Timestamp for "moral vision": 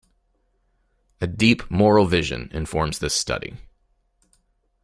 1.69-2.49